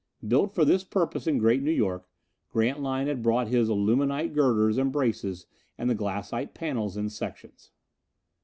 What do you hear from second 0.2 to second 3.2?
Built for this purpose in Great New York, Grantline